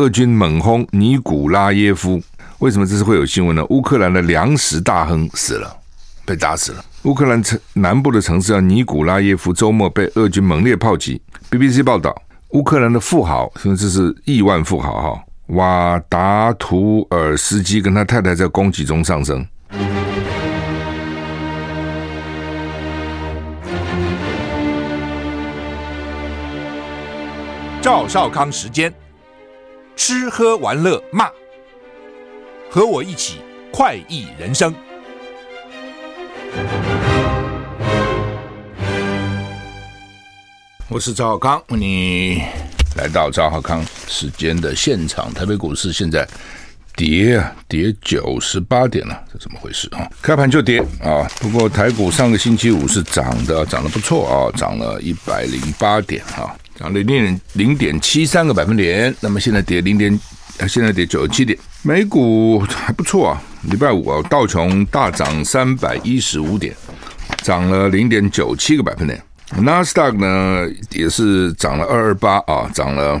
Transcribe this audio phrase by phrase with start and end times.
[0.00, 2.18] 俄军猛轰尼古拉耶夫。
[2.60, 3.62] 为什么这次会有新闻呢？
[3.68, 5.76] 乌克兰的粮食大亨死了，
[6.24, 6.82] 被打死了。
[7.02, 11.20] 乌克兰城南部的城市叫尼古拉耶夫，周末被俄军猛烈炮击。
[11.50, 12.16] BBC 报道，
[12.52, 19.46] 乌克兰的富豪，甚至是亿万富豪哈瓦达图尔斯基跟他太太在攻击中丧生。
[27.82, 28.92] 赵少康时间，
[30.02, 31.28] 吃喝玩乐骂，
[32.70, 34.74] 和我一起快意人生。
[40.88, 42.42] 我是赵浩康，你
[42.96, 45.30] 来到赵浩康时间的现场。
[45.34, 46.26] 台北股市现在
[46.96, 50.10] 跌啊，跌九十八点了，这怎么回事啊？
[50.22, 51.28] 开盘就跌啊！
[51.40, 56.56] 不过台股上个星期五是涨的，涨得不错啊，涨了一百零八点啊。
[56.80, 60.18] 涨了零点零点七三个百分点，那么现在跌零点，
[60.66, 63.42] 现在跌九十七点，美股还不错啊。
[63.64, 66.74] 礼拜五啊，道琼大涨三百一十五点，
[67.42, 69.22] 涨了零点九七个百分点。
[69.58, 73.20] 纳斯达克呢也是涨了二二八啊，涨了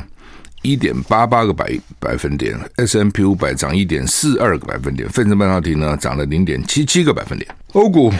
[0.62, 2.58] 一点八八个百百分点。
[2.76, 7.46] S&P 五百涨一点四二个百分点，费城半导体呢涨了零点七七个百分点。
[7.72, 8.10] 欧股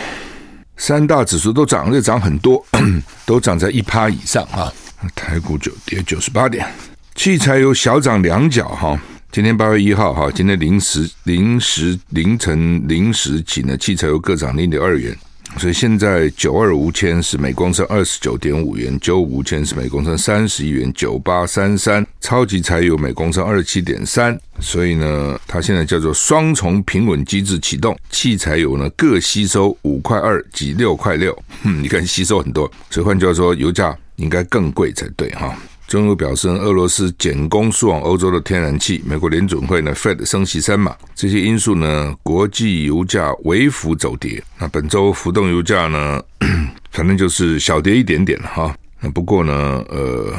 [0.76, 2.62] 三大指数都涨，了涨很多，
[3.24, 4.70] 都涨在一趴以上啊。
[5.14, 6.66] 台股就跌九十八点，
[7.14, 9.00] 汽柴油小涨两角哈。
[9.32, 15.16] 今天八月一号哈，今天零时零时凌晨零时起呢，汽柴油各涨零点二元，
[15.56, 22.04] 所以现在九二五千是每公升二十九点五元，九五千是每公升三十一元，九八三三。
[22.20, 33.96] 超级柴油每公升二十七点三，所以呢，它现在叫做双重平稳机制启动，汽柴油呢各吸收五块二及六块六，嗯， 你看吸收很多，所以换句话说，油价。
[34.20, 35.56] 应该更贵才对哈。
[35.88, 44.40] 中油表示，俄罗斯减供输往欧洲的天然气，美国联准会呢，Fed 升息三码，这些因素呢，国际油价微幅走跌。
[44.60, 46.22] 那本周浮动油价呢，
[46.92, 48.72] 反正就是小跌一点点哈。
[49.00, 49.52] 那不过呢，
[49.88, 50.32] 呃，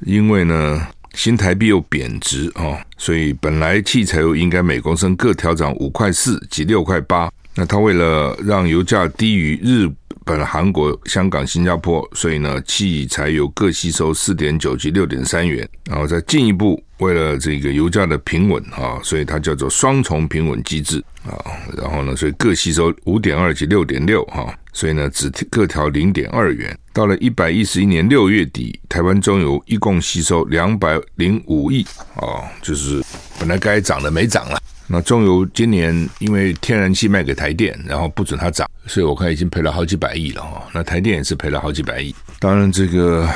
[0.00, 7.30] 因为呢新台币又贬值啊，所以本来汽柴油应该每公升各调涨五块四及六块八。
[7.58, 9.90] 那他为了让油价低于日
[10.26, 21.32] 本、韩国、香港、新加坡，所以呢，汽柴油各吸收四点九及六点三元，然后再进一步为了这个油价的平稳啊，所以它叫做双重平稳机制啊。
[21.78, 26.78] 然后呢，所以各吸收五点二及六点六哈，所以呢，只各调零点二元。
[26.92, 31.86] 到了一百一十一年六月底，台湾中油一共吸收两百零五亿
[32.16, 33.02] 啊，就是
[33.38, 34.60] 本来该涨的没涨了。
[34.88, 40.62] 那中油今年因为天然气卖给台电，然后不准它涨，所以我看已经赔了好几百亿了哈。
[40.72, 42.14] 那台电也是赔了好几百亿。
[42.38, 43.28] 当然，这个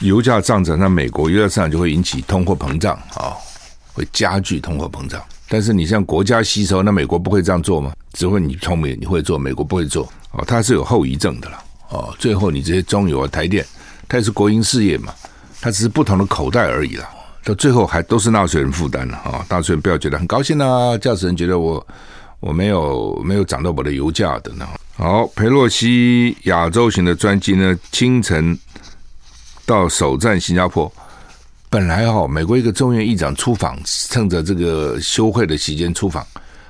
[0.00, 3.32] 油价上涨，那美国油价上涨就会引起通货膨胀啊，
[3.94, 5.22] 会加剧通货膨胀。
[5.48, 7.92] 但是你像国家吸收，那美国不会这样做吗？
[8.12, 12.14] 只会你聪明，你会做，美国不会做哦，它是有后遗症的了哦。
[12.18, 13.64] 最后你这些中油啊、台电，
[14.06, 15.14] 它也是国营事业嘛，
[15.62, 17.08] 它只是不同的口袋而已了。
[17.44, 19.44] 到最后还都是纳税人负担了啊！
[19.50, 21.86] 纳税人不要觉得很高兴啊，驾驶人觉得我
[22.40, 24.66] 我没有没有涨到我的油价的呢。
[24.96, 28.58] 好，裴洛西亚洲行的专机呢，清晨
[29.66, 30.90] 到首站新加坡。
[31.68, 36.24] 本来哈，美国一个众议院议长出访，趁着这个休会的期间出访，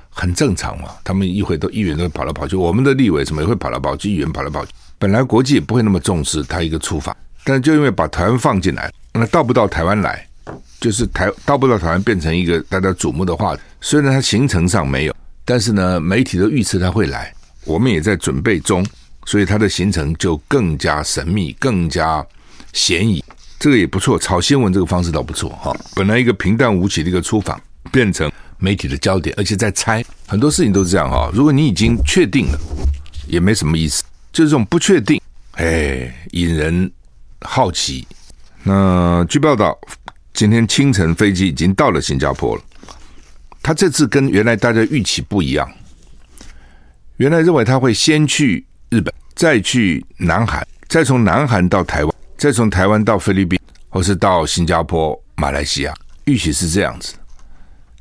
[0.09, 0.89] 很正常嘛。
[1.03, 4.73] 他们议会都议员都跑来跑去，我们的立委什么也会跑来跑去，议员跑来跑去。
[4.97, 10.27] 本来国际也不会那么重视他一个出访，但就因为把台湾放进来，那到不到台湾来？
[10.79, 18.85] 就是台到不到台湾变成一个大家瞩目的话题，虽然它行程上没有，但是呢，媒体都预测他会来，我们也在准备中，
[19.25, 22.25] 所以他的行程就更加神秘，更加
[22.73, 23.23] 嫌疑。
[23.57, 25.75] 这个也不错，炒新闻这个方式倒不错哈。
[25.95, 27.59] 本来一个平淡无奇的一个出访，
[27.91, 31.31] 变成媒体的焦点，而且在猜很多事情都是这样哈。
[31.33, 32.59] 如果你已经确定了，
[33.27, 35.19] 也没什么意思，就是这种不确定，
[35.53, 36.91] 哎，引人
[37.41, 38.05] 好奇。
[38.61, 39.75] 那据报道。
[40.35, 42.61] 今天清晨飞机已经到了新加坡了。
[43.63, 45.67] 他这次跟原来大家预期不一样，
[47.15, 55.93] 原来认为他会先去日本，再去南韩，再从南韩到台湾，再从台湾到菲律宾，或是到新加坡、马来西亚。
[56.25, 57.13] 预期是这样子，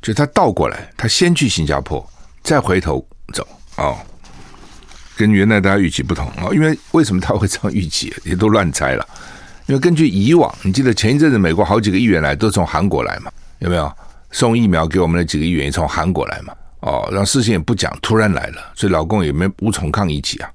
[0.03, 2.05] 就他倒过来，他先去新加坡，
[2.43, 3.47] 再回头走
[3.77, 3.97] 哦，
[5.17, 6.49] 跟原来大家预期不同啊。
[6.53, 8.13] 因为为什么他会这样预期？
[8.25, 9.09] 也都乱猜了。
[9.67, 13.31] 因为根据以往，你记得前一阵子美国好几个议员来都从韩国来嘛？
[13.61, 13.91] 有没有
[14.31, 16.53] 送疫苗给我们的几个议员也从韩国来嘛？
[16.81, 20.51] 哦，然后事情也不讲，突然来了，所以老公也没无从抗议起啊。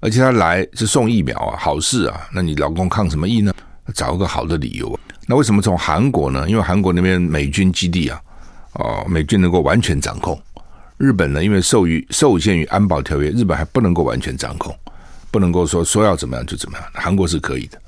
[0.00, 2.28] 而且他来是送疫苗啊，好事啊。
[2.32, 3.52] 那你老公抗什么疫呢？
[3.94, 5.00] 找个好的理由啊。
[5.26, 6.48] 那为什么从韩国呢？
[6.48, 8.18] 因为韩国那边美军基地啊，
[8.72, 10.40] 哦，美军能够完全掌控。
[10.96, 14.74] 日本呢，因为受于受限于安保条约，日本还不能够完全掌控，
[15.30, 16.88] 不能够说说要怎么样就怎么样。
[16.94, 17.78] 韩国是可以的，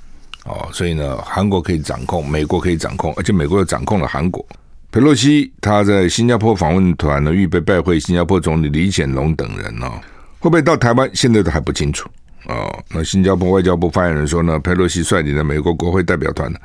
[0.49, 4.45] 哦，所以呢，韩国可以掌控，美国可以掌控，而且美国又掌控了韩国。
[4.91, 9.93] 佩洛西他在新加坡访问团呢，预备拜会新加坡总理李显龙等人哦，
[10.39, 12.09] 会不会到台湾，现在都还不清楚
[12.47, 12.75] 哦。
[12.91, 16.59] 那新加坡外交部发言人说呢，佩洛西率领的美国国会代表团呢，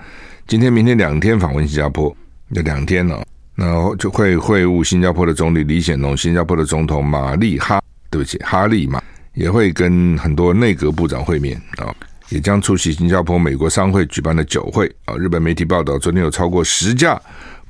[0.47, 2.15] 今天、明天两天访问新加坡，
[2.49, 3.25] 有两天了、哦。
[3.55, 8.99] 然后就会会晤新加坡的总理李显龙，新加坡的总统玛丽哈，对不起，哈利嘛，
[9.35, 11.93] 也会跟很多内阁部长会面啊，
[12.29, 15.15] 也将出席新加坡美国商会举办的酒会啊。
[15.15, 17.21] 日本媒体报道，昨天有超过十架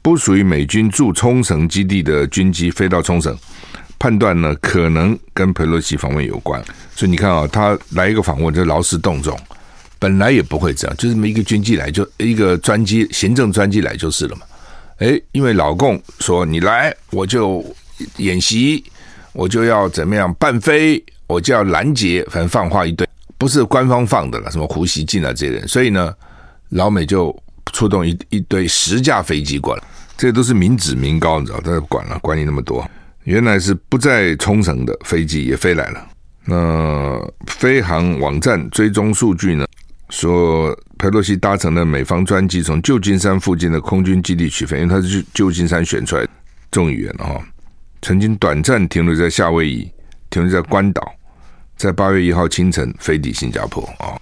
[0.01, 3.37] 不属于美军驻冲绳基地的军机飞到冲绳，
[3.97, 6.63] 判断呢可能跟佩洛西访问有关。
[6.95, 9.37] 所以你看啊，他来一个访问就劳师动众，
[9.99, 14.41] 本来也不会这样，就是一个军机来就一个专机，行政专机来就是了嘛。
[14.99, 17.65] 哎，因为老共说你来，我就
[18.17, 18.83] 演习，
[19.33, 23.07] 我就要怎么样伴飞，我就要拦截，反正放话一堆，
[23.43, 26.13] 不是官方放的了，什么胡锡进啊这些人，所以呢，
[26.69, 27.37] 老美就
[27.73, 29.83] 出动一一堆十架飞机过来，
[30.15, 32.89] 这都是民脂民膏，你知道，他管了，管你那么多，
[33.25, 36.07] 原来是不在冲绳的飞机也飞来了，
[36.45, 39.65] 那飞航网站追踪数据呢？
[40.09, 46.25] 说佩洛西搭乘的美方专机从旧金山附近的空军基地起飞，因为他是旧金山选出来
[46.71, 47.41] 众议员了哈。
[48.01, 49.91] 曾经短暂停留在夏威夷，
[50.29, 51.11] 停留在关岛，
[51.83, 54.15] 在八月一号清晨飞抵新加坡啊。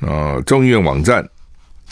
[0.00, 1.22] 呃，众议院网站，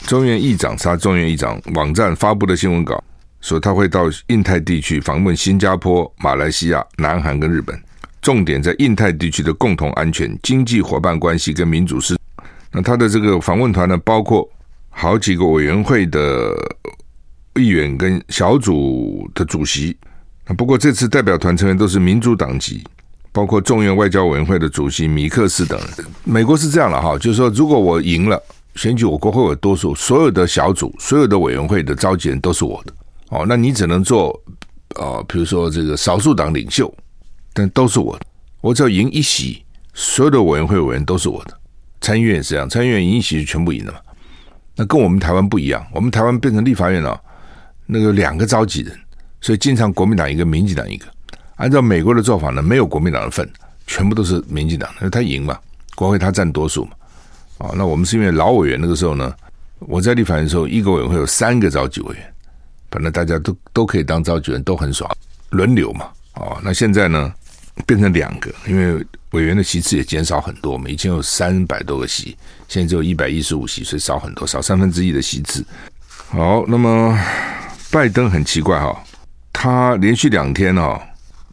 [0.07, 3.05] 众议院议长沙众议院议长网站发布的新闻稿
[3.43, 7.79] 说，他会到印太地区访问新加坡、马来西亚、南韩跟日本，
[8.23, 12.17] 重点在印太地区的共同安全、经济伙伴关系跟民主事。
[12.73, 14.51] 那他的这个访问团呢，包括
[14.89, 16.51] 好几个委员会的
[17.57, 19.95] 议员跟小组的主席。
[20.47, 22.83] 那不过这次代表团成员都是民主党籍，
[23.33, 25.81] 包括众院外交委员会的主席米克斯等。
[26.25, 28.43] 美国是这样了哈，就是说如果我赢了
[28.75, 32.93] 选举，我国会有多数，所有的小组、所有的委员会的召集人都是我的。
[33.29, 34.39] 哦，那你只能做
[34.97, 36.93] 呃，比如说这个少数党领袖，
[37.53, 38.27] 但都是我的。
[38.61, 39.63] 我只要赢一席，
[39.95, 41.57] 所有的委员会委员都是我的。
[42.01, 43.99] 参议院也是这样，参议院赢一席全部赢了嘛？
[44.77, 47.21] 那跟我们台湾不一样，我们台湾变成立法院了，
[47.87, 48.99] 那个两个召集人，
[49.41, 51.07] 所以经常国民党一个，民进党一个。
[51.61, 53.49] 按照美国的做法呢，没有国民党的份，
[53.87, 55.59] 全部都是民进党，因为他赢嘛，
[55.95, 56.93] 国会他占多数嘛。
[57.59, 59.35] 啊，那我们是因为老委员那个时候呢，
[59.79, 62.35] 我在立法院的时候，一个委员会有三个召集委员，
[62.89, 65.11] 本来大家都都可以当召集人，都很爽，
[65.51, 66.07] 轮流嘛。
[66.33, 67.33] 啊，那现在呢，
[67.87, 69.05] 变成两个，因为。
[69.31, 72.37] 委员的席次也减少很多，我们以前有三百多个席，
[72.67, 75.65] 现在只有一百一十五席，所以少很多，少三分之一的席次。
[76.31, 77.17] 好，那么
[77.93, 79.01] 拜登很奇怪哈，
[79.53, 81.01] 他连续两天哦，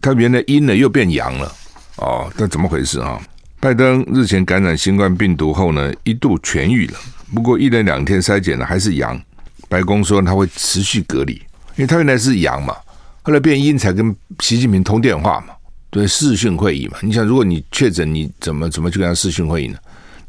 [0.07, 1.53] 他原来阴了又变阳了
[1.97, 3.21] 哦，那怎么回事啊？
[3.59, 6.93] 拜登日前感染新冠病毒后呢，一度痊愈了，
[7.35, 9.21] 不过一连两天筛检呢还是阳。
[9.67, 11.33] 白宫说他会持续隔离，
[11.75, 12.73] 因为他原来是阳嘛，
[13.21, 15.53] 后来变阴才跟习近平通电话嘛。
[15.89, 16.97] 对视讯会议嘛？
[17.01, 19.77] 你想，如果你确诊，你怎么怎么去跟他视讯会议呢？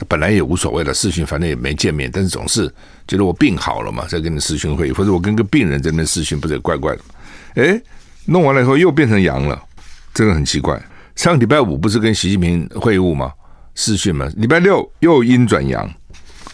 [0.09, 2.67] 本来也无所谓了，视讯反正也没见面，但是总是
[3.07, 7.03] 觉得我病好了嘛，再跟你视讯会议，或者我跟个病人在那视讯，不是也怪怪的？
[7.55, 7.81] 哎，
[8.25, 9.61] 弄完了以后又变成阳了，
[10.19, 10.77] 这个很奇怪。
[11.15, 13.33] 上个礼拜五不是跟习近平会晤吗？
[13.77, 15.89] 视讯嘛，礼拜六又阴转阳，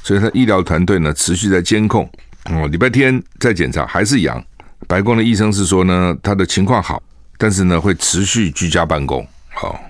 [0.03, 2.07] 所以他医疗团队呢持续在监控。
[2.51, 4.45] 哦，礼拜天再检查还是阳。
[4.87, 7.03] 白宫的医生是说呢，他的情况好。
[7.39, 9.27] 但是呢，会持续居家办公。
[9.55, 9.81] 好，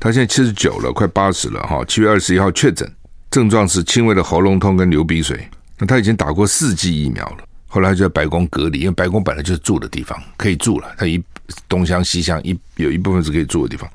[0.00, 1.62] 他现在七十九了，快八十了。
[1.62, 2.92] 哈，七月二十一号确诊，
[3.30, 5.48] 症状是轻微的喉咙痛跟流鼻水。
[5.78, 7.44] 那他已经打过四剂疫苗了。
[7.72, 10.92] 后来就在白宫隔离，因为白宫本来就是住的地方，可以住了。
[10.98, 11.22] 他一
[11.68, 13.88] 东厢西厢一有一部分是可以住的地方，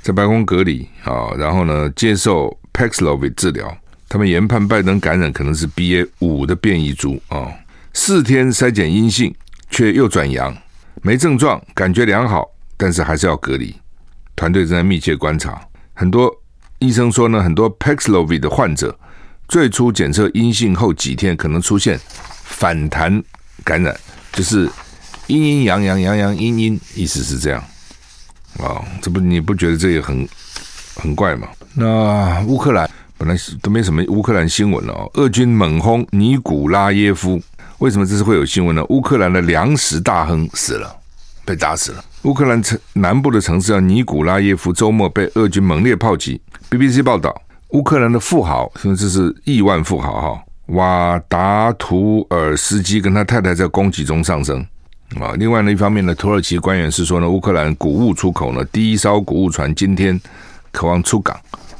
[0.00, 3.76] 在白宫隔离啊，然后呢接受 Paxlovid 治疗。
[4.08, 7.52] 他们研判拜登感染可能是 BA 五的变异株啊，
[7.92, 9.34] 四天筛检阴性，
[9.68, 10.56] 却又转阳。
[11.02, 13.74] 没症状，感觉良好，但是还是要隔离。
[14.34, 15.60] 团队正在密切观察。
[15.92, 16.32] 很多
[16.78, 18.96] 医生说呢，很多 Paxlovid 的患者
[19.48, 21.98] 最初检测阴性后几天可能出现
[22.58, 23.22] 反弹
[23.62, 23.96] 感染，
[24.32, 24.68] 就是
[25.28, 27.62] 阴阴阳阳阳阳阴阴，意思是这样。
[28.58, 30.28] 啊，这不你不觉得这也很
[30.96, 31.46] 很怪吗？
[31.74, 37.40] 那乌克兰本来都没什么乌克兰新闻了哦，俄军猛轰尼古拉耶夫。
[37.78, 38.84] 为什么这次会有新闻呢？
[38.88, 40.92] 乌克兰的粮食大亨死了，
[41.44, 42.04] 被打死了。
[42.22, 46.40] 乌克兰城南部的城市叫尼古拉耶夫，周末被俄军猛烈炮击。
[46.68, 54.60] BBC 报道，乌克兰的富豪，因为这是亿万富豪哈，瓦达图尔斯基跟他太太在攻击中丧生
[55.18, 55.32] 啊。
[55.38, 60.20] 另外呢，一方面呢，土耳其官员是说呢，乌克兰谷物出口呢，第一艘谷物船今天
[60.70, 61.34] 渴望出港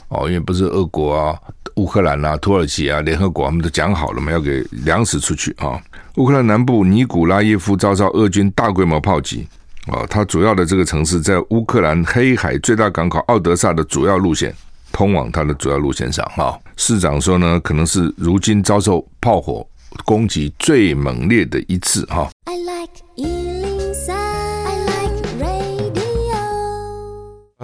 [0.09, 1.39] 哦，因为不是俄国啊、
[1.77, 5.79] 乌克兰啊、土耳其啊、联合国他们都讲好了嘛，要给粮食出去啊。
[6.17, 9.47] 乌克兰南部尼古拉耶夫遭到俄军大规模炮击
[9.87, 14.55] 啊，它主要的这个城市在乌克兰黑海最大港口奥德萨的主要路线。
[14.99, 19.65] 通往他的主要路线上，哈，市长说呢，可能是如今遭受炮火
[20.05, 22.29] 攻击最猛烈的一次，哈。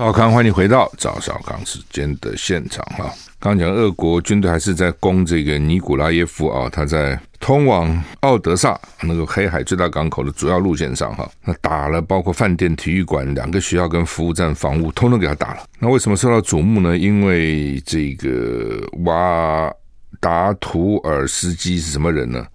[0.05, 3.11] 好，康，欢迎回到赵少康时间的现场，哈。
[3.41, 15.65] 刚讲，俄国军队还是在攻这个尼古拉耶夫啊，他在通往奥德萨那个黑海最大港口的主要路线上哈，那打了包括饭店、体育馆、两个学校跟服务站、房屋，通通给他打了。
[15.79, 16.99] 那为什么受到瞩目呢？
[16.99, 19.73] 因为这个瓦
[20.21, 22.47] 达图尔斯基是什么人呢？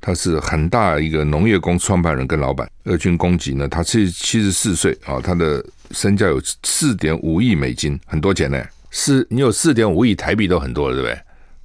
[0.00, 2.68] 他是很大一个农业公司创办人跟老板。
[2.84, 8.62] 俄军攻击呢，他是七十四岁啊，他的身价有四点五亿美金，很多钱呢。
[8.90, 11.18] 四，你有四点五亿台币都很多了，对不对？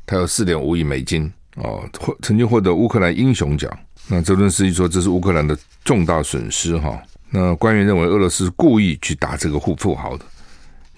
[0.06, 3.72] 他有四点五亿美金哦，获曾经获得乌克兰英雄奖。
[4.08, 7.02] 那泽伦斯基说这是乌克兰的重大损失哈。
[7.30, 10.26] 那官员认为俄罗斯故意去打这个富富豪的，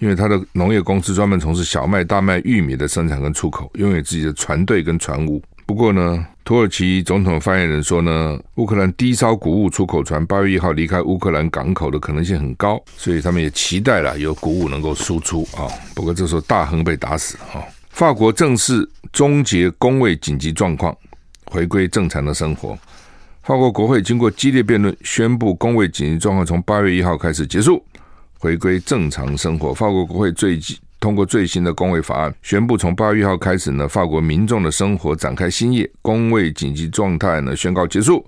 [0.00, 5.40] 因为他的农业公司专门从事小麦、大麦、玉米的生产跟出口，拥有自己的船队跟船坞。
[5.66, 15.64] 不过呢，土耳其总统发言人说呢，乌克兰低烧谷物出口船八月一号离开乌克兰港口的可能性很高，所以他们也期待了有谷物能够输出啊。
[15.94, 17.64] 不过这时候大亨被打死了啊。
[17.88, 20.94] 法国正式终结工位紧急状况，
[21.46, 22.78] 回归正常的生活。
[23.42, 27.82] 法国国会经过激烈辩论，宣布工位紧急状况从八月一号开始结束，
[28.38, 29.72] 回归正常生活。
[29.72, 30.76] 法国国会最近。
[31.04, 38.24] 通过最新的工位法案，宣布从八月一号开始呢，法国民众的生活展开新业，工位紧急状态呢宣告结束，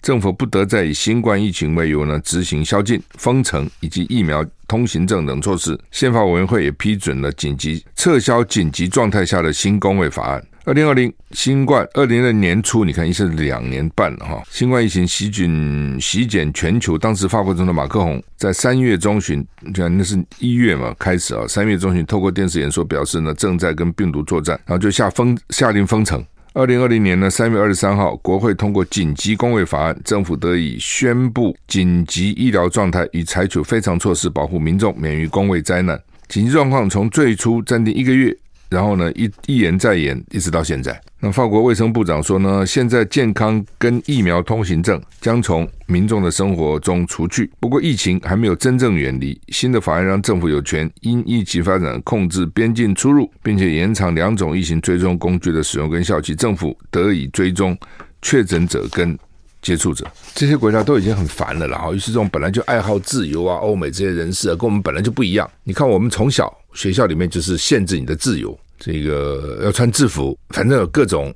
[0.00, 5.76] 政府不得再以新冠疫情为由呢执行宵禁、封城以及疫苗通行证等措施。
[5.90, 10.40] 宪法委员会也批准了紧急撤销紧急状态下的新工位法案。
[10.64, 14.40] 二零二零新冠，二零的年初，你看，一下是两年半了哈。
[14.48, 26.24] 新冠疫情席卷席卷全球，当时法国总统马克宏在三月中旬，那是一月嘛开始啊，三月中旬透过电视演说表示呢，正在跟病毒作战，然后就下封下令封城。
[26.52, 36.00] 二零二零年呢，三月二十三号，国会通过紧急公卫法案，政府得以宣布紧急医疗状态，以采取非常措施保护民众免于公卫灾难。
[36.28, 38.36] 紧急状况从最初暂定一个月。
[38.72, 40.98] 然后呢，一一延再延，一直到现在。
[41.20, 47.50] 那法国卫生部长说呢，现在健康跟疫苗通行证将从民众的生活中除去。
[47.60, 49.38] 不过疫情还没有真正远离。
[49.48, 56.34] 新的法案让政府有权因疫情发展控制边境出入，并且延长两种疫情追踪工具的使用跟效期。
[56.34, 57.76] 政府得以追踪
[58.22, 59.16] 确诊者跟
[59.60, 60.04] 接触者。
[60.34, 65.48] 这些国家都已经很烦了，然后于是这种本来就爱好自由啊，欧美这些人士啊，跟我们本来就不一样。
[65.62, 66.52] 你看我们从小。
[66.74, 71.32] 学校里面就是限制你的自由，这个要穿制服，反正有各种。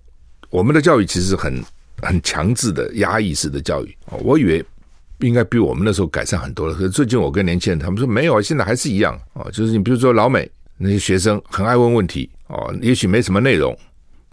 [0.50, 1.62] 我们的教育其实很
[2.02, 3.96] 很强制的压抑式的教育。
[4.10, 4.64] 我以为
[5.20, 6.74] 应该比我们那时候改善很多了。
[6.74, 9.46] 可是最近我跟年轻人他们说没有，现在还是一样啊。
[9.52, 13.76] 就是你比如说老美那些学生很爱问问题哦，也许没什么内容，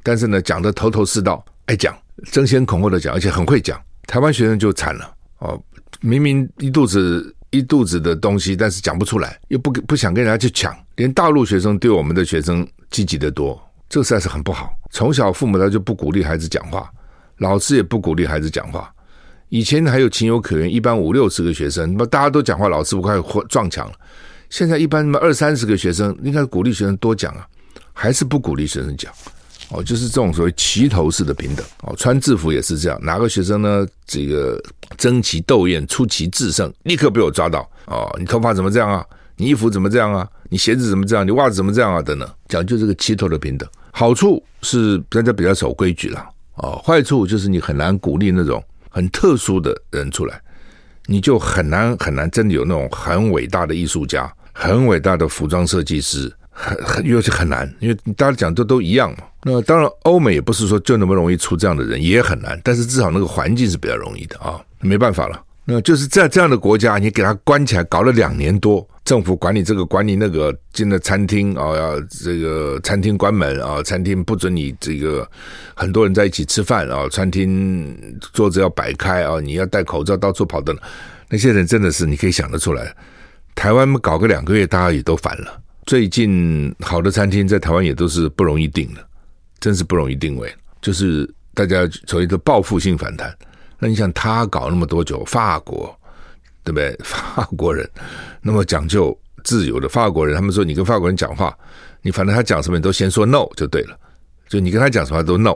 [0.01, 1.95] 但是呢讲得头头是道，爱讲，
[2.31, 3.79] 争先恐后的讲，而且很会讲。
[4.07, 5.61] 台湾学生就惨了哦，
[6.01, 7.35] 明明一肚子。
[7.53, 14.73] 一肚子的东西，但是讲不出来，又不不想跟人家去抢，连大陆学生对我们的学生积极得多，这实在是很不好。
[14.91, 16.91] 从小父母他就不鼓励孩子讲话，
[17.37, 18.91] 老师也不鼓励孩子讲话。
[19.49, 23.15] 以前还有情有可原，一般五六十个学生，那么大家都讲话，老师不快
[23.47, 23.93] 撞墙了。
[24.49, 27.45] 现在一般什么二三十个学生，应该鼓励学生多讲啊，
[27.93, 29.13] 还是不鼓励学生讲。
[29.69, 32.99] 哦，就是这种所谓齐头式的平等哦，穿制服也是这样。
[33.01, 33.87] 哪个学生呢？
[34.05, 34.61] 这个
[35.03, 38.09] 争奇斗艳、出奇制胜，立刻被我抓到哦。
[38.17, 39.05] 你头发怎么这样啊？
[39.35, 40.25] 你衣服怎么这样啊？
[40.49, 41.27] 你鞋子怎么这样？
[41.27, 42.01] 你袜子怎么这样啊？
[42.01, 43.67] 等等，讲究这个齐头的平等。
[43.91, 50.39] 好处是大家比较守规矩了哦，坏处就是你很难鼓励那种很特殊的人出来，
[51.07, 56.31] 你就很难很难真的有那种很伟大的艺术家、很伟大的服装设计师。
[56.55, 59.23] 很很，尤其很难，因为大家讲的都一样嘛。
[59.41, 62.61] 那当然，欧美也不是说就那么容易出这样的人，也很难。
[62.63, 65.43] 但是至少那个环境是比较容易的啊，没办法了。
[65.65, 75.25] 那就是在这样的国家，你给他关起来，搞了两年多，政府管理这个管理那个，进了餐厅啊，要这个餐厅关门啊，餐厅不准你这个
[75.73, 77.97] 很多人在一起吃饭啊，餐厅
[78.33, 80.75] 桌子要摆开啊，你要戴口罩到处跑的，
[81.29, 82.93] 那些人真的是你可以想得出来。
[83.55, 85.61] 台湾搞个两个月，大家也都烦了。
[85.85, 88.99] 最近好的餐厅在台湾也都是不容易订的，
[89.61, 90.53] 真是不容易定位。
[90.81, 93.33] 就是大家所谓的报复性反弹。
[93.83, 95.93] 那你想他搞那么多久，法国
[96.63, 96.97] 对不对？
[97.03, 97.87] 法国人
[98.41, 101.53] 那么讲究自由的法国人，他们说你跟法国人讲话，
[102.01, 103.97] 你反正他讲什么你都先说 no 就对了，
[104.47, 105.53] 就你跟他讲什么都 no，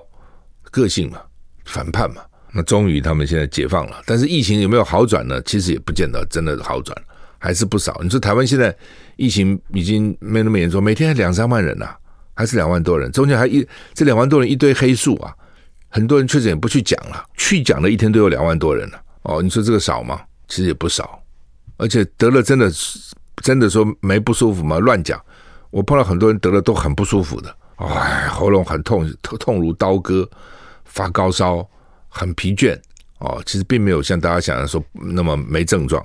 [0.72, 1.22] 个性嘛，
[1.66, 2.22] 反叛嘛。
[2.52, 5.42] 那终于他们现在解放了，但是疫情有没有好转呢？
[5.44, 6.98] 其实也不见得真的好转，
[7.38, 8.00] 还是不少。
[8.02, 8.76] 你说台湾现在
[9.16, 11.98] 疫情已经没那么严重，每天还两三万人呐、啊，
[12.34, 15.36] 还是两万多人，中间还一这两万多人一堆黑数啊，
[15.89, 20.22] 很多人确实也不去讲了，去讲的一天都有两万多人了、哦，你说这个少吗？
[20.48, 21.22] 其实也不少，
[21.77, 22.72] 而且得了真的
[23.44, 24.79] 真的说没不舒服吗？
[24.79, 25.22] 乱讲。
[25.70, 30.29] 我碰到很多人得了都很不舒服的，哎，喉咙很痛，痛痛如刀割，
[30.86, 31.67] 发高烧。
[32.10, 32.75] 很疲倦
[33.20, 36.03] 哦，其实并没有像大家想的说那么没症状。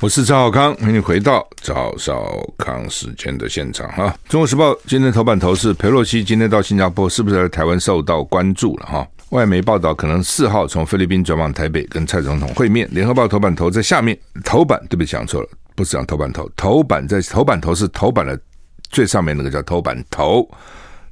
[0.00, 4.16] 我是赵少康，欢迎回到赵少康时间的现场哈。
[4.28, 9.04] 中国时报今天头版头是裴洛西今天到新加坡，是不是在台湾受到关注了哈？
[9.30, 12.88] 外媒报道可能四号从菲律宾转往台北跟蔡总统会面。
[12.92, 18.38] 联合报头版头在下面，头版对不起讲错了，不是讲头版头，头版在头版头是头版的。
[18.90, 20.48] 最上面那个叫头版头，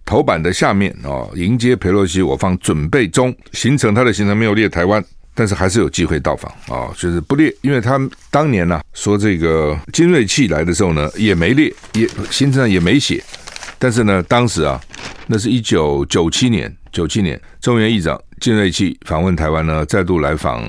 [0.05, 3.35] 头版的下面哦，迎接裴洛西，我方准备中。
[3.52, 5.05] 行程他的行程没有列台湾，
[5.37, 8.00] 但是还是有机会到访啊，就是不列，因为他
[8.31, 13.23] 当年呢、说这个金瑞气来的时候呢也没列，也行程上也没写，
[13.78, 14.81] 但是呢当时啊，
[15.28, 20.64] 那是一九九七年，九七年众议院议长金瑞气访问台湾呢，再度来访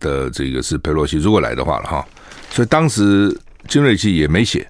[0.00, 2.06] 的这个是佩洛西，如果来的话了哈，
[2.50, 3.34] 所以当时
[3.68, 4.68] 金瑞气也没写。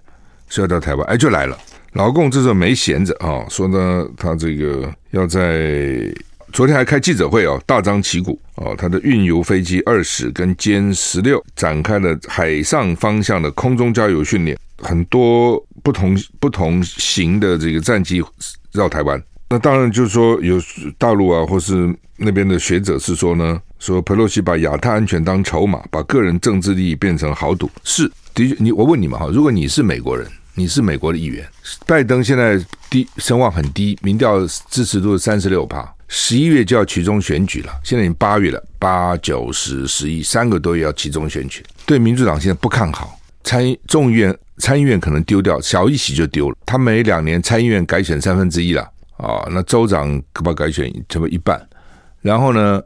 [0.50, 1.58] 是要到台湾，哎，就来了。
[1.94, 6.14] 老共这时候没闲着啊，说呢，他这个要在
[6.54, 18.22] 昨天还开记者会哦，大张旗鼓哦，他的运油飞机二十跟歼十六展开了海上方向的空中加油训练，很多不同不同型的这个战机
[18.70, 19.20] 绕台湾。
[19.50, 20.56] 那当然就是说，有
[20.96, 28.08] 大陆啊，或是那边的学者是说呢，说佩洛西把亚太安全当筹码，把个人政治利益变成豪赌，是。
[28.32, 31.44] 的确，你我问你们哈，如果你是美国人，你是美国的议员，
[31.84, 48.82] 拜登现在低声望很低，民调支持度三十六趴，十一月就要其中选举了，现在已经八月了，八九十十一三个多月要期中选举，对民主党现在不看好，参众议院参议院可能丢掉，小一席就丢了，他每两年参议院改选三分之一了
[49.16, 51.60] 啊，那州长可不可改选差不多一半，
[52.20, 52.82] 然后呢？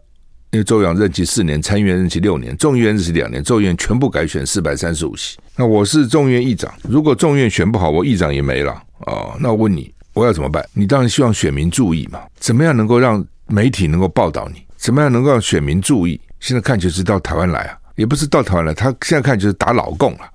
[0.50, 5.36] 因为州长任期四年，参议员任期六年，众议院任期两年，众议院全部改选四百三十五席。
[5.56, 9.36] 那我是众议院议长，如果众议院选不好，我议长也没了哦。
[9.40, 10.68] 那我问你，我要怎么办？
[10.72, 12.20] 你当然希望选民注意嘛。
[12.40, 14.60] 怎么样能够让媒体能够报道你？
[14.76, 16.20] 怎么样能够让选民注意？
[16.40, 20.28] 现在看就是到台湾来啊，也不是到台湾来，他现在看就是打老共了。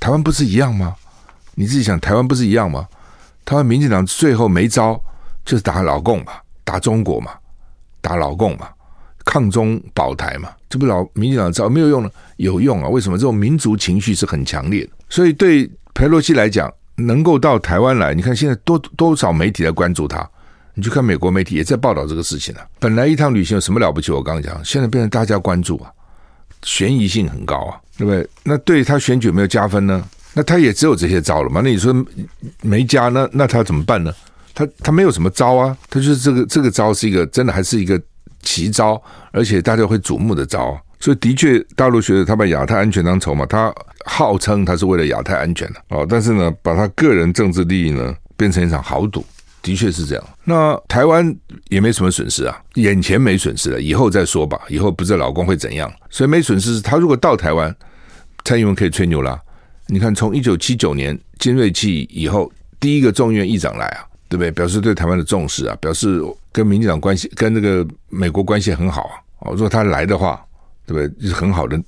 [0.00, 0.94] 台湾不是一样吗？
[1.54, 2.86] 你自己想，台湾不是一样吗？
[3.44, 4.98] 台湾民进党最后没招，
[5.44, 6.32] 就是打老共嘛，
[6.64, 7.32] 打中国嘛，
[8.00, 8.68] 打老共嘛。
[9.26, 12.88] 抗中保台嘛，这不老民进党招没有用了，有用啊？
[12.88, 14.90] 为什么这种民族情绪是很强烈的？
[15.10, 20.28] 所以对佩洛西来讲，能够到台湾来，你看现在多多少媒体在关注他，
[20.74, 22.66] 你去看美国媒体也在报道这个事情啊。
[22.78, 24.10] 本来一趟旅行有什么了不起？
[24.10, 25.90] 我刚刚讲，现在变成大家关注啊，
[26.62, 28.28] 悬疑性很高啊，对不对？
[28.42, 30.02] 那对他选举有没有加分呢？
[30.34, 31.60] 那他也只有这些招了嘛？
[31.62, 31.94] 那你说
[32.62, 34.12] 没加，那那他怎么办呢？
[34.54, 38.00] 他他没有什么招啊，他就是这个这个招是一个真的还是一个。
[38.42, 43.72] 奇招，而且大家会瞩目的招，所以的确，大陆学者他把亚太安全当筹码，他
[44.04, 49.24] 号称他是为了亚太安全的哦，但是呢，把他个人政治利益呢变成一场豪赌，
[49.62, 50.24] 的确是这样。
[50.44, 51.34] 那台湾
[51.68, 56.80] 也没什么损失啊，眼前没损失了，以后再说吧，以后不知道老公会怎样，所以没损失。
[56.80, 57.74] 他如果到台湾，
[58.44, 59.40] 蔡英文可以吹牛啦。
[59.86, 64.04] 你看，从一九七九年金瑞气以后，第一个众议院议长来啊。
[64.28, 64.50] 对不对？
[64.50, 69.14] 表示对台湾的重视啊，表示跟民进党关系、跟那个美国关系很好啊。
[69.38, 70.44] 哦，如果他来的话，
[70.86, 71.08] 对不对？
[71.20, 71.78] 就是很好的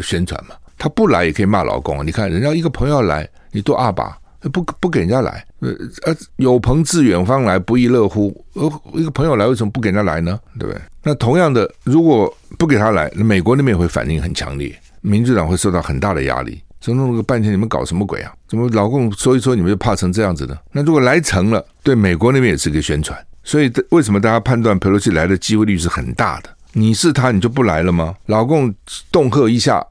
[0.00, 0.54] 宣传嘛。
[0.76, 2.02] 他不来也可以骂老公啊。
[2.04, 4.16] 你看人家一个朋友来，你多阿爸
[4.52, 5.44] 不不给人家来？
[5.60, 5.70] 呃
[6.04, 8.44] 呃，有朋自远方来，不亦乐乎？
[8.54, 10.38] 呃，一个朋友来，为什么不给人家来呢？
[10.58, 10.80] 对不对？
[11.02, 16.62] 那同样的，如果不给他来，美国那边也会反应很强烈，民主党会受到很大的压力。
[16.80, 18.32] 说弄了个半天，你们搞什么鬼啊？
[18.46, 20.56] 怎么老共说一说，你们就怕成这样子呢？
[20.70, 23.18] 那如果来成了，对美国那边也是个宣传。
[23.42, 26.50] 所以为什么大家判断佩洛西来的机会率是很大的？
[26.72, 28.14] 你是他，你就不来了吗？
[28.26, 28.72] 老共
[29.10, 29.84] 恫吓一下，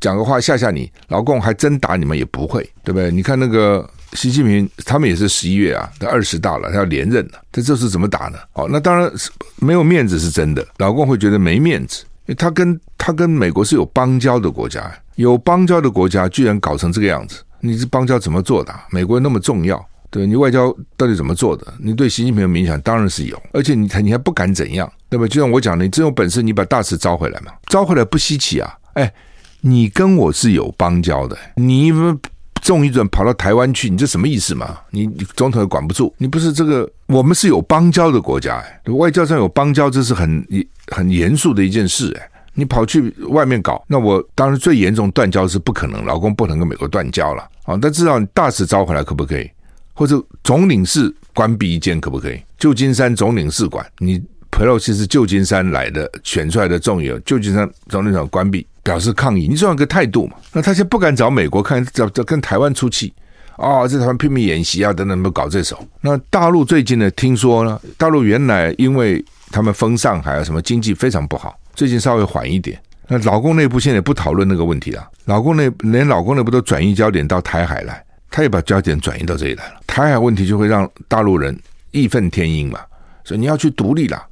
[0.00, 3.10] 讲个话吓吓你，老共还真打你们也不会，对不对？
[3.10, 8.38] 你看那个习近平，他们也是十一月啊，他二十大了，他要连任了，他这是怎么打呢？
[8.52, 14.92] 哦，那当然是没有面子是真的，老共会觉得没面子，因为他跟他跟美国是有邦交的国家。
[15.16, 18.74] 有邦交的国家居然搞成这个样子，你是邦交怎么做的？
[18.90, 21.72] 美国那么重要，对你外交到底怎么做的？
[21.78, 25.28] 你对习近平的影响当然是有，而且你你还不敢怎样，对吧？
[25.28, 28.74] 就像我讲的，你真有本事，你把大使招回来嘛，招回来不稀奇啊。
[28.94, 29.12] 哎，
[29.60, 32.18] 你跟我是有邦交的，你们。
[32.62, 34.78] 众议长跑到台湾去，你这什么意思嘛？
[34.88, 36.90] 你总统也管不住，你不是这个？
[37.08, 40.42] 我们是有邦交的国家，哎，外交上有邦交，这是很
[40.86, 47.76] 很严肃的一件事，哎，你跑去外面搞，那我当然最严重断交是不可能，老公不能跟美国断交了啊。
[47.82, 49.50] 但至少你大使招回来可不可以？
[49.92, 52.40] 或者总领事关闭一间可不可以？
[52.58, 54.18] 旧金山总领事馆，你
[54.54, 58.64] 裴洛西是旧金山来的选出来的众议员，旧金山总领事馆关闭。
[58.84, 60.36] 表示抗议，你这样一个态度嘛？
[60.52, 63.12] 那他现在不敢找美国看，找找跟台湾出气
[63.56, 65.82] 啊，在台湾拼命演习啊，等等，不搞这手。
[66.02, 67.10] 那大陆最近呢？
[67.12, 72.78] 听说呢，大陆原来因为他们封上海啊，什么经济非常不好，最近稍微缓一点。
[73.08, 79.80] 那老公内部现在也不讨论那个问题了，老公内连老公内部都转移焦点到台海来，他也把焦点转移到这里来了。
[79.86, 81.58] 台海问题就会让大陆人
[81.90, 82.80] 义愤填膺嘛，
[83.24, 84.22] 所以你要去独立了，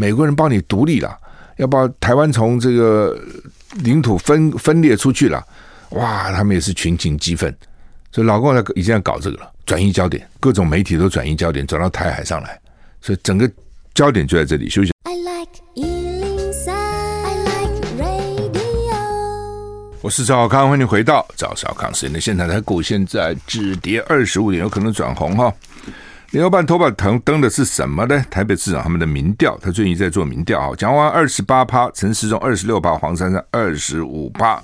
[0.00, 1.14] 美国人帮你独立了，
[1.58, 3.18] 要把台湾从这个。
[3.84, 5.46] 领土分分裂出去了，
[5.90, 6.32] 哇！
[6.32, 7.56] 他们也是群情激愤，
[8.10, 12.60] 所以老共呢已经在搞这个了，转移焦点，各种媒体都转移焦点，转到台海上来，
[13.00, 13.48] 所以整个
[13.94, 14.68] 焦点就在这里。
[14.68, 14.90] 休息。
[15.04, 18.96] I like 103, I like radio。
[20.02, 22.48] 我是赵小康，欢迎回到赵少康时间的现场。
[22.48, 25.54] 台股现在止跌二十五点，有可能转红哈。
[26.30, 28.24] 联合报头版腾登的是什么呢？
[28.30, 30.70] 台北市长他们的民调，他最近在做民调啊。
[30.76, 34.62] 蒋万安二十八趴，陈时中二十六趴，黄珊珊二十五趴，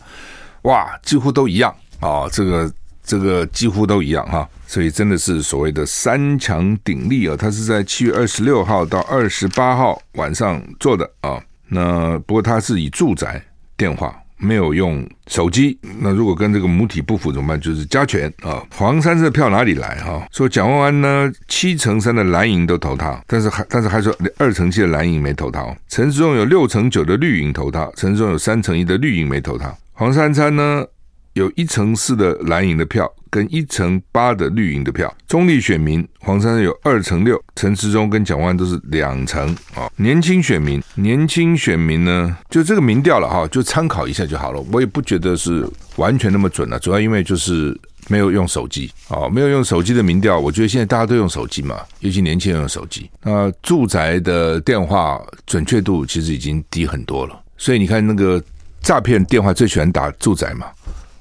[0.62, 2.28] 哇，几乎都一样啊。
[2.30, 7.36] 这个这个几乎都一样哈，所以真的是所谓的三强鼎立啊。
[7.36, 11.42] 他是在七月二十六号到二十八号晚上做的啊。
[11.66, 13.42] 那不过他是以住宅
[13.76, 14.16] 电话。
[14.38, 17.60] 没有用手机，那如果跟这个母体不符怎么办？
[17.60, 18.62] 就是加权啊！
[18.74, 20.26] 黄珊珊的票哪里来哈？
[20.30, 25.64] 说蒋万安呢，七成三的蓝营都投他，但是还但是还说二成七的蓝营没投他。
[25.88, 29.74] 陈志荣有六成九的绿营投他，陈志荣有三成一的绿营没投他。
[29.92, 30.84] 黄珊珊呢，
[31.32, 33.10] 有一成四的蓝营的票。
[33.36, 39.90] 跟一成八的绿营的票，中立选民黄珊珊有二成六，陈时中跟蒋万都是两成啊。
[39.96, 44.64] 年轻选民，年轻选民呢，就这个民调了哈，就参考一下就好了。
[44.72, 53.10] 我也不觉得是完全那么准了，主要因为就是没有用手机啊，没有用手机的民调，我觉得现在大家都用手机嘛，尤其年轻人用手机。
[53.22, 58.42] 那住宅的电话准确度其实已经低很多了，所以你看那个
[58.80, 60.68] 诈骗电话最喜欢打住宅嘛？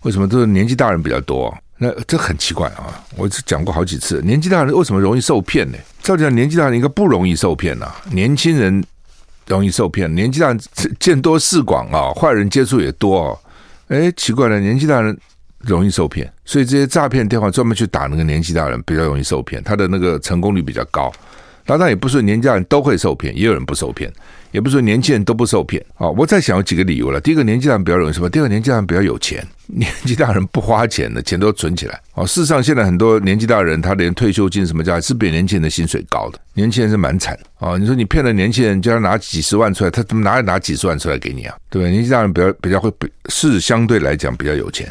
[0.03, 1.53] 为什么都是年纪大人比较多？
[1.77, 3.03] 那这很奇怪啊！
[3.17, 5.77] 我讲过好几次，年纪大人为什么容易受骗呢？
[6.01, 8.81] 照理讲，年纪大人应该不容易受骗呐、啊，年轻人
[9.47, 10.13] 容易受骗。
[10.15, 10.59] 年纪大人
[10.99, 13.39] 见多识广啊，坏人接触也多哦。
[13.89, 15.17] 哎，奇怪了，年纪大人
[15.59, 21.11] 容易受骗，所以这些诈骗电话专门去打那个年纪大人，比较容易受骗，他的那个成功率比较高。
[21.65, 24.09] 当然也不是年轻人都会受骗，也有人不受骗，
[24.55, 26.07] 也不是说年轻人都不受骗啊。
[26.07, 27.19] 我在想有几个理由了。
[27.19, 28.29] 第一个，年纪大人比较容易什么？
[28.29, 32.01] 第二个，年纪大人比较有钱， 年纪大人不花钱的，钱都存起来。
[32.13, 36.39] 哦，事实上现在很多年纪大人，他连退休金什么价是比年轻人的薪水高的。
[36.53, 37.77] 年轻人是蛮惨啊。
[37.77, 41.53] 你说你骗了年轻人，叫他拿几十万出来，他怎么哪里拿几十万出来给你啊？
[41.69, 41.91] 对不对？
[41.91, 44.89] 年纪大人比较比较会比是相对来讲比较有钱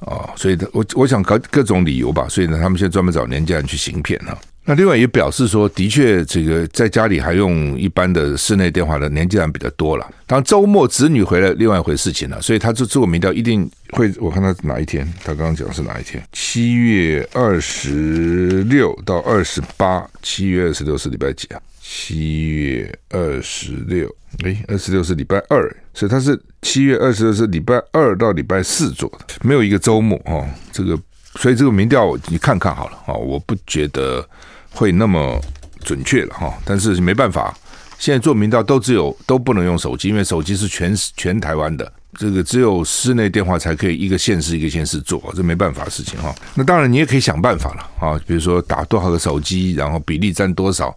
[0.00, 2.26] 啊，所以我我想搞各种理由吧。
[2.28, 4.36] 所以呢，他们现在专门找年轻人去行骗哈。
[4.66, 10.06] 那另外也表示说，的确，这个在家里还用一般的室内电话的年纪人比较多了。
[10.26, 12.40] 当周末子女回来，另外一回事情了。
[12.40, 16.22] 所以他这做民调一定会，我看他哪一天，他刚刚讲是哪一天？
[16.32, 21.60] 七月二十六到二十八，七月二十六是礼拜几啊？
[21.80, 30.96] 七月二十六，诶，二十六是礼拜二，所以他是七月二十六是礼拜二到礼拜四做的，没有一个周末哦，这个。
[31.36, 34.28] 所以这个民调你看看好了啊，我不觉得
[34.70, 35.40] 会那么
[35.84, 36.52] 准确了哈。
[36.64, 37.56] 但是没办法，
[37.98, 46.34] 现在做民调都只有都不能用手机，因为手机是全全台湾的，这个只有室内电话才可以一个县市一个县市做，这没办法的事情哈。
[46.54, 50.96] 那当然你也可以想办法了啊，比如说打多少个手机，然后比例占多少，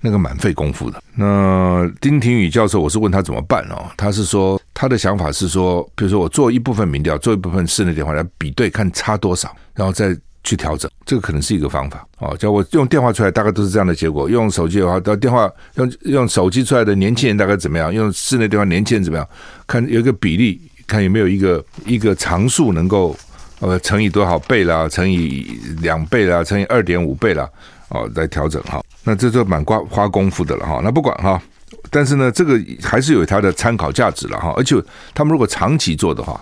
[0.00, 1.02] 那个蛮费功夫的。
[1.14, 4.60] 那丁廷宇教授，我是问他怎么办哦，他是说。
[4.72, 12.36] 他的想法是说，比如说我做一部分民调，做一部分室内电话来比对，看差多少，然后再去调整，这个可能是一个方法哦。
[12.36, 17.92] 叫我用电话出来，大概都是这样的结果；用手机的话，到电话用用手机出来的年轻人大概怎么样？
[17.92, 19.28] 用室内电话年轻人怎么样？
[19.66, 23.16] 看有一个比例，看有没有一个一个常数能够
[23.60, 27.48] 呃乘以多少倍啦，乘以两倍啦，乘以二点五倍啦，
[27.88, 28.82] 哦，来调整哈。
[29.04, 30.80] 那这就蛮花花功夫的了哈。
[30.82, 31.40] 那不管哈。
[31.88, 34.52] 但是呢，这个还是有它的参考价值了哈。
[34.56, 34.76] 而且
[35.14, 36.40] 他们如果长期做的话，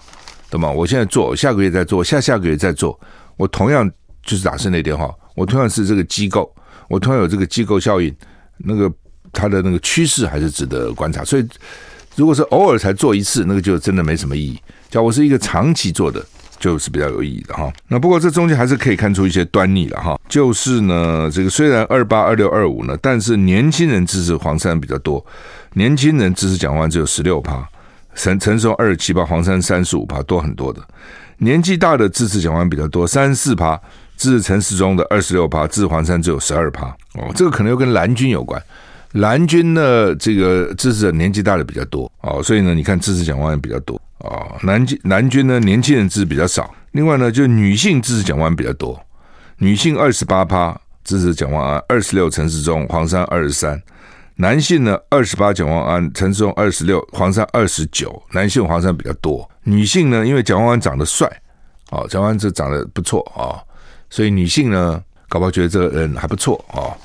[0.50, 0.70] 对吗？
[0.70, 2.98] 我现在做，下个月再做，下下个月再做，
[3.38, 3.90] 我同样
[4.22, 6.54] 就是打室内电话，我同样是这个机构，
[6.88, 8.14] 我同样有这个机构效应，
[8.58, 8.92] 那个
[9.32, 11.24] 它的那个趋势还是值得观察。
[11.24, 11.48] 所以，
[12.16, 14.60] 如果是偶尔才做一次，那个就真的没什么意义。
[14.90, 16.22] 叫我是一个长期做的。
[16.60, 20.18] 就是比较有意义的哈，那不过这中间还是可以看出一些端倪了哈。
[20.28, 25.24] 就是呢，这个虽然二八二六二五呢，但是年轻人支持黄山比较多，
[25.74, 27.64] 年轻人支持蒋万只有十六趴，
[28.16, 30.82] 陈陈时中二十七趴，黄山三十五趴，多很多的。
[31.38, 33.80] 年纪大的支持蒋万比较多，三十四趴，
[34.16, 36.86] 支持陈时中的二十六趴，支持黄山只有十二趴。
[37.14, 38.60] 哦，这个可能又跟蓝军有关，
[39.12, 44.00] 蓝军呢这个支持者年纪大的比较多哦，所以呢，你看支持蒋万安比较多。
[44.18, 46.74] 哦，南军南军呢，年轻人支持比较少。
[46.92, 49.00] 另外呢，就女性支持蒋万比较多，
[49.58, 53.80] 女性二十八趴支持蒋万安，二十六陈时中，黄山二十三。
[54.40, 58.22] 男性呢，二十八蒋万安，陈时中二十六，黄珊二十九。
[58.32, 59.48] 男性黄珊比较多。
[59.64, 61.28] 女性呢，因为蒋万安长得帅，
[61.90, 63.60] 哦，蒋万安这长得不错啊、哦，
[64.08, 66.96] 所以女性呢，搞不好觉得这个人还不错啊、哦。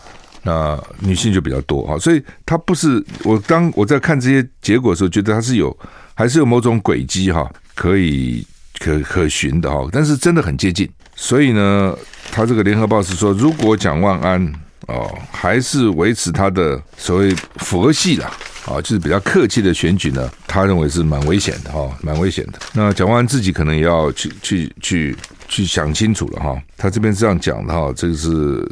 [0.44, 5.76] 那女性就比较多啊，所以他不是我当我在看这些结果的时候，觉得他是有。
[6.16, 8.46] 还是有某种轨迹哈，可以
[8.78, 10.88] 可可循的哈，但是真的很接近。
[11.16, 11.98] 所以呢，
[12.32, 14.54] 他这个联合报是说，如果蒋万安
[14.88, 18.32] 哦还是维持他的所谓佛系啦，
[18.66, 22.60] 啊，就是比较客气的选举呢，他认为是蛮危险的哈，蛮危险的。
[22.74, 25.18] 那蒋万安自己可能也要去去去
[25.48, 26.62] 去想清楚了哈。
[26.78, 28.30] 他这边是这样讲的哈，这个是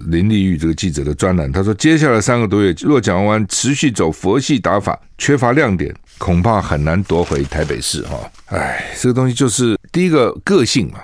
[0.07, 5.93] 林立玉这个记者的专栏，他说，接下来三个多月，若蒋万安持续走佛系打法，缺乏亮点。
[6.17, 10.99] 恐怕很难夺回台北市哈，哎，这个东西就是第一个个性嘛，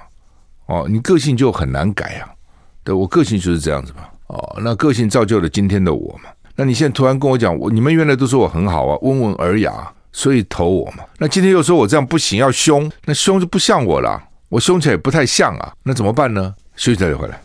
[0.68, 2.30] 哦，你个性就很难改啊，
[2.84, 16.54] 对，我个性就是这样子嘛，哦，那个性造就了今天的我嘛，那你现在突然跟我讲，我你们原来都说我很好啊，温文尔雅，所以投我嘛，那今天又说我这样不行，要凶，那凶就不像我了，我凶起来也不太像啊，那怎么办呢？
[16.76, 17.42] 休息再回来。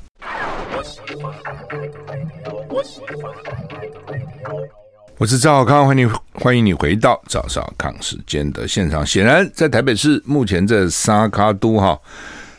[5.19, 9.07] 我是赵少康，欢迎，欢迎你回到赵少康时间的现场。
[9.07, 11.97] 显然，在台北市目前在沙卡都哈，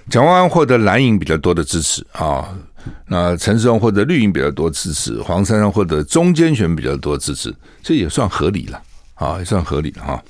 [0.10, 2.48] 蒋万安获得蓝营比较多的支持啊，
[3.08, 8.82] 那陈时中获得绿营比较多支持，黄珊珊获得中间选比较多支持，这也算合理了
[9.15, 10.24] 啊，也算合理了哈。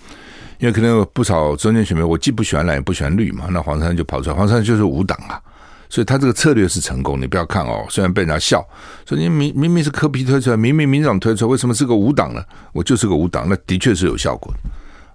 [0.60, 5.42] 因为可能有不少中间选民，我既不喜欢蓝，也不喜欢绿嘛，那黄珊珊就跑出来，黄珊珊就是无党啊。
[5.90, 8.66] 所以他这个策略是成功，你不要看哦，虽然被人家笑，
[9.06, 12.44] 说你明明明是柯皮推出来，明明民进党推出来，为什么是个无党呢？
[12.72, 14.60] 我就是个无党，那的确是有效果的。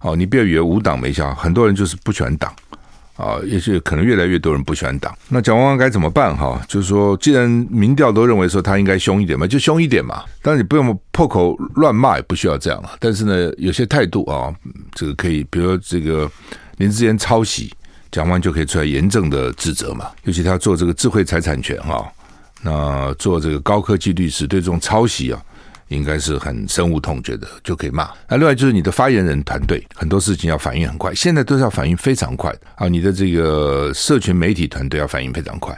[0.00, 2.52] 哦，你不要以为无党没效，很多人就是不喜欢党
[3.18, 5.14] 啊，也许可能越来越多人不喜欢党。
[5.28, 6.34] 那蒋万安该怎么办？
[6.34, 10.22] 哈，就是说，既然民调都认为说他应该凶一点嘛，就凶一点嘛。
[10.40, 12.92] 当然你不用破口乱骂，也不需要这样了。
[13.00, 14.54] 但是呢，有些态度啊，
[14.94, 16.30] 这个可以，比如这个
[16.78, 17.70] 林志坚抄袭。
[18.10, 22.10] 蒋万就可以出来严正的指责嘛，尤其他做这个智慧财产权哈，
[22.62, 25.38] 那做这个高科技律师，对这种抄袭啊，
[25.88, 28.08] 应该是很深恶痛绝的，就可以骂。
[28.28, 32.88] 那另外就是你的发言人团队，很多事情要反应很快，现在都是要反应非常快啊。
[32.88, 35.76] 你的这个社群媒体团队要反应非常快，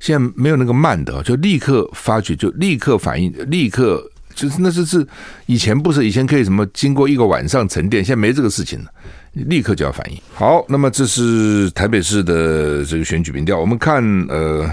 [0.00, 4.02] 现在没有那个慢的，就立刻发觉，就立刻反应，立刻
[4.34, 5.06] 就是那是是
[5.46, 8.90] 以前不是以前可以什么经过一个晚上沉淀，现在没这个事情了。
[9.34, 10.18] 立刻就要反应。
[10.34, 13.58] 好，那么这是台北市的这个选举民调。
[13.58, 14.70] 我们看，呃，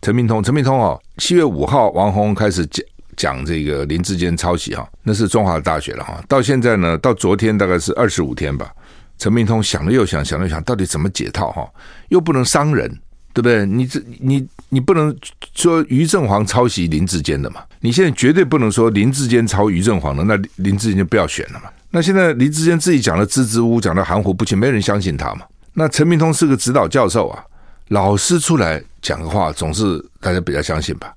[0.00, 2.82] 陈明通，陈明通啊，七月五号，王鸿开始讲
[3.16, 6.22] 讲这个林志坚抄袭哈，那是中华大学了哈。
[6.28, 8.70] 到现在呢，到昨天大概是二十五天吧。
[9.18, 11.68] 陈明通想了又想，想了又想，到底怎么解套哈？
[12.08, 12.88] 又不能伤人，
[13.32, 13.64] 对不对？
[13.64, 15.16] 你这你你不能
[15.54, 17.62] 说于正煌抄袭林志坚的嘛？
[17.80, 21.70] 你现在绝对不能说林志坚抄于正煌的，那林志坚就不要选了嘛。
[21.90, 25.42] 那现在林志坚自己讲的支支吾吾，讲的含糊不清，没人相信他嘛。
[25.74, 27.44] 那陈明通是个指导教授啊，
[27.88, 31.14] 老师出来讲的话，总是大家比较相信吧。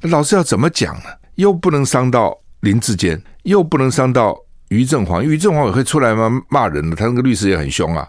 [0.00, 1.10] 那老师要怎么讲呢？
[1.38, 4.36] 又不能伤到林志坚，又不能伤到
[4.70, 6.28] 于正煌，于正煌也会出来吗？
[6.48, 8.06] 骂人的，他那个律师也很凶啊。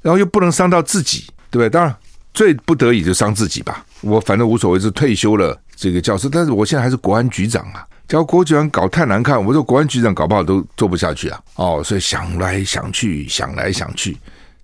[0.00, 1.68] 然后又不能伤到自己，对不对？
[1.68, 1.94] 当然，
[2.32, 3.84] 最不得已就伤自己吧。
[4.00, 7.86] 我反正无所谓，是退休了这个教师，但是我现在还是国安局长啊。
[8.08, 11.40] 只要国局长搞太难看，我说国安局长搞不好都做不下去啊！
[11.56, 14.16] 哦，所以想来想去，想来想去，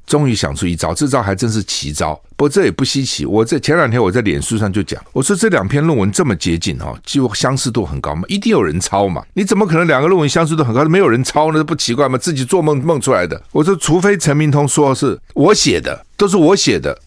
[0.09, 2.15] 终于想出一招，这招还真是奇招。
[2.35, 3.27] 不过这也不稀奇。
[3.27, 9.23] 我在前两天我在脸书上就讲，我说这两篇论文这么接近哈，几乎相似度很高嘛，一定有人抄嘛。
[9.35, 11.63] 你怎么可能两个论文相似度很高，没有人抄呢？
[11.63, 12.17] 不奇怪吗？
[12.17, 13.41] 自己做梦梦出来的。
[13.53, 16.99] 我说，除非陈明通说是我写的，都是我写的，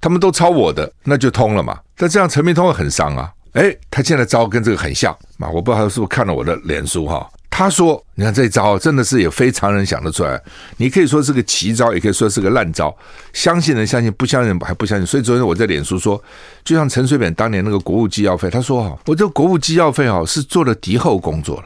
[0.00, 1.78] 他们都抄我的，那就通了嘛。
[1.96, 3.32] 但这样陈明通会很伤啊。
[3.52, 5.48] 哎，他现在招跟这个很像嘛？
[5.48, 7.28] 我不知道他是不是看了我的脸书哈？
[7.52, 10.40] 他说：“你看这招真的是也非常人想得出来。
[10.78, 12.96] 你可以说是个奇招，也可以说是个烂招。
[13.34, 15.06] 相信人相信，不相信还不相信。
[15.06, 16.22] 所以昨天我在脸书说，
[16.64, 21.64] 就像陈水扁当年那个国务机要费，他说：‘哈，我这国务机要费哈是做了敌后工作了。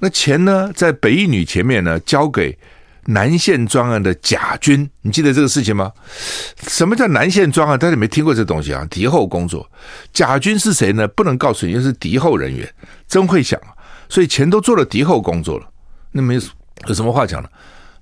[0.00, 2.58] 那钱呢，在北一女前面呢，交给
[3.04, 4.88] 南线专案的甲军。
[5.02, 5.92] 你记得这个事情吗？
[6.66, 7.78] 什么叫南线专案？
[7.78, 8.84] 大家没听过这东西啊？
[8.90, 9.70] 敌后工作，
[10.12, 11.06] 甲军是谁呢？
[11.06, 12.68] 不能告诉你，就是敌后人员。
[13.06, 13.68] 真会想啊。”
[14.12, 15.66] 所以钱都做了敌后工作了，
[16.10, 17.48] 那没有什么话讲了，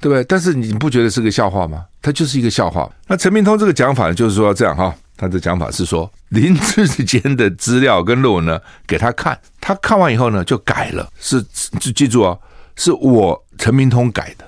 [0.00, 0.24] 对不对？
[0.24, 1.84] 但是你不觉得是个笑话吗？
[2.02, 2.90] 他就是一个笑话。
[3.06, 11.40] 那陈明通这个讲法就是说这样哈，他的讲法是说林志坚的资料跟论文呢给他看，他看完以后呢就改了，是
[11.78, 12.36] 就记住哦，
[12.74, 14.44] 是我陈明通改的，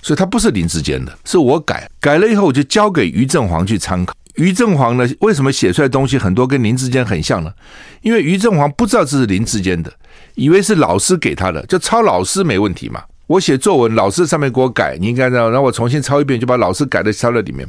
[0.00, 4.14] 所以他不是林志坚的，是我改，改了以后我就交给于正煌去参考。
[4.36, 7.52] 于正煌呢，为什么写出来东西很多跟林志坚很像呢？
[8.00, 9.92] 因为于正煌不知道这是林志坚的。
[10.34, 13.02] 以为是老师给他的，就抄老师没问题嘛。
[13.26, 17.66] 我写作文，老师上面给我改，你应该让让我重新抄一遍，就把老师改的抄在里面。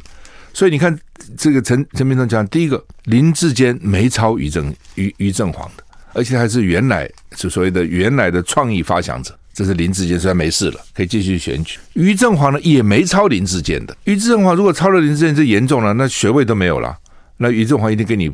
[0.51, 0.97] 所以你看，
[1.37, 11.79] 这个陈陈明通讲，第一个林志坚没抄于正于于正煌的，而且还是原来是所谓的原来的创意发想者，这是林志坚，虽然没事了，可以继续选举。
[11.93, 16.95] 于正煌呢也没抄林志坚的，于正煌如果抄了林志坚，这严重了，那学位都没有了，
[17.37, 18.29] 那于正煌一定给你。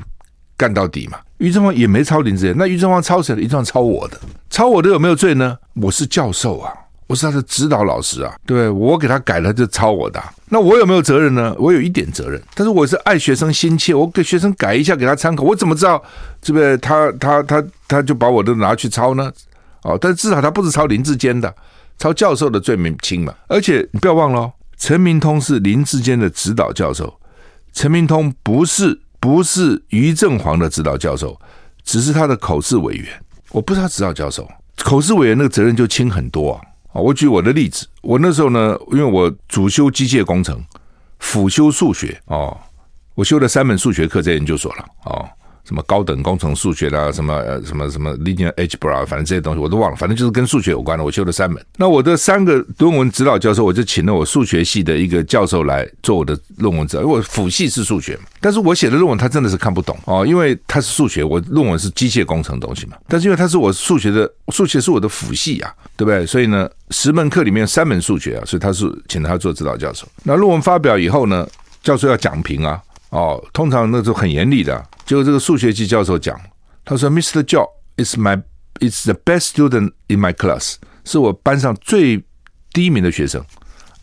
[0.60, 1.17] 干到底嘛？
[1.38, 3.41] 于正方也没抄林志坚，那于正方抄谁的？
[3.41, 4.19] 于正煌抄我的，
[4.50, 5.58] 抄我的有没有罪呢？
[5.76, 6.74] 我是教授啊，
[7.08, 8.69] 我是他的指导老师啊，对不对？
[8.69, 11.56] 我给他改了就抄我的，那我有没有责任呢？
[11.58, 16.04] 我有一点责任，但是我是爱学生心切，我给学生改一下给他参考，我怎么知道
[16.43, 19.32] 是不是他他他他就把我的拿去抄呢？
[19.84, 21.56] 哦，但至少他不是抄林志坚的，
[21.98, 23.34] 抄教授的罪名轻嘛。
[23.48, 27.17] 而且你不要忘了，陈明通是林志坚的指导教授，
[27.72, 29.00] 陈明通不是。
[29.20, 31.40] 不是于正煌的指导教授，
[31.84, 33.08] 只是他的口试委员。
[33.52, 36.52] 我不是他指导教授，口试委员那个责任就轻很多
[36.94, 37.02] 啊！
[37.02, 40.64] 我举我的例子，我那时候呢，因为我主修机械工程，
[41.20, 42.58] 辅修数学哦，
[43.16, 45.28] 我修了三门数学课在研究所了哦。
[45.70, 51.06] 什么高等工程数学啦，什么呃什么什么 linear algebra，反正这些东西我都忘了，反正就是跟数学有关的。
[51.06, 66.26] 我修了三门，那我的三个论文指导教授，我就请了我数学系的一个教授来做我的论文指导，因为我辅系是数学，但是我写的论文他真的是看不懂哦，因为他是数学，我论文是机械工程东西嘛，但是因为他是我数学的，数学是我的辅系啊，对不对？
[66.26, 70.08] 所以呢，十门课里面三门数学啊，所以他是请他做指导教授。
[70.24, 71.48] 那论文发表以后呢，
[71.84, 74.86] 教授要讲评啊，哦，通常那时候很严厉的。
[75.06, 76.39] 就这个数学系教授讲，
[76.86, 77.41] 他说：“Mr.
[77.43, 77.67] Zhao
[77.98, 78.41] is my
[78.80, 82.24] is the best student in my class，是我班上最
[82.72, 83.43] 第一名的学生。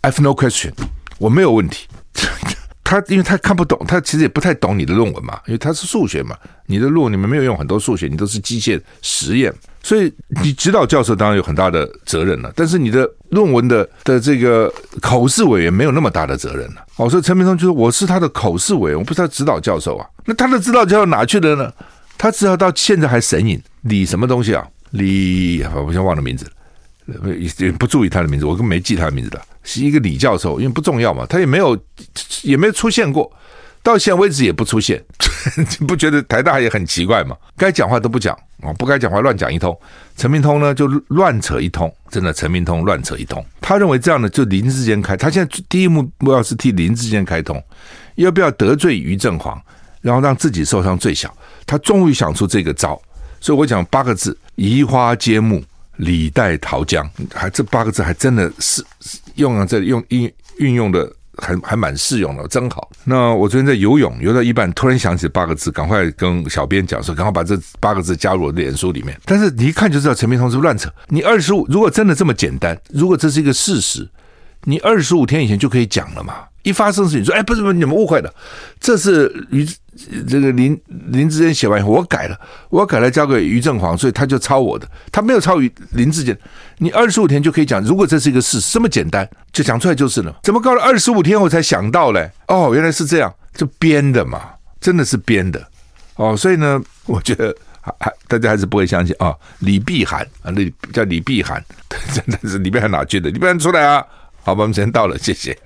[0.01, 0.73] I have no question，
[1.19, 1.87] 我没有问题。
[2.83, 9.53] 他因为他看不懂，他其实也不太懂你的论文嘛，因为他是数学嘛，你的论文你们没有用很多数学，你都是机械实验，
[9.87, 12.53] 所以你指导教授当然有很大的责任了。
[12.57, 16.85] 但是你的论文的的这个口试委员没有那么大的责任了。
[16.97, 21.73] 哦，所以陈明通就说我是他的口试委员，我不是他指导教授啊。”那他的指导教授哪去了呢？
[22.19, 24.67] 他只要到现在还神隐李什么东西啊？
[24.91, 26.51] 李，我先忘了名字，
[27.59, 31.79] 也不注意他的名字，我根本没记他的名字的，是一个李教授，因为不重要嘛，他也没有
[32.43, 33.31] 也没有出现过，
[33.83, 35.01] 到现在为止也不出现，
[35.79, 37.37] 你 不觉得台大也很奇怪吗？
[37.57, 39.79] 该讲话都不讲啊，不该讲话乱讲一通。
[40.17, 43.45] 陈明通呢就乱扯一通，真的陈明通乱扯一通。
[43.61, 47.63] 他认为这样呢就林志坚开，他现在第一目目标是替林志坚开通，
[48.15, 49.61] 要不要得罪于正煌？
[50.03, 51.35] 然后让自己受伤最小，
[51.67, 53.01] 他终于想出这个招，
[53.41, 55.61] 所以我讲八个字：移花接木，
[55.97, 57.11] 李代桃僵。
[57.35, 58.85] 还这八个字还真的是
[59.35, 62.91] 用在这用运运用的还还蛮适用的，真好。
[63.05, 69.19] 那我昨天在游泳游到一半，突然想起八个字，赶快跟小编讲说，赶快把这八个字加入我的脸书里面。
[69.25, 70.91] 但是你一看就知道陈明同志乱扯。
[71.09, 74.09] 你二十五如果真的这么简单，如果这是一个事实，
[74.65, 76.45] 你二十五天以前就可以讲了嘛。
[76.63, 78.35] 一发生事情说，哎，不是不是，你们误会了，
[78.81, 79.65] 这是于
[80.27, 80.77] 这个林
[81.13, 82.37] 林志坚写完以后，我改了，
[82.71, 86.37] 我改了交给于正煌，所以他就抄我的，他没有抄于林志坚。
[86.79, 90.37] 你二十五天就可以讲，如果这是一个事，这么简单，就讲出来就是了。
[90.43, 92.29] 怎么搞了二十五天后才想到嘞？
[92.49, 94.41] 哦，原来是这样，就编的嘛，
[94.81, 95.65] 真的是编的。
[96.17, 99.33] 哦，所以呢，我觉得还还大家还是不会相信啊。
[99.61, 101.65] 李碧涵啊，那叫李碧涵，
[102.13, 103.31] 真的是李碧涵哪去的？
[103.31, 104.05] 李碧涵出来啊！
[104.47, 105.59] 好吧，我们时间到了，谢谢。